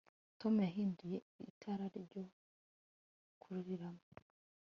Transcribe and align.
Tom 0.39 0.53
yahinduye 0.67 1.17
itara 1.51 1.85
ryo 2.05 2.23
kuriramo 3.41 4.03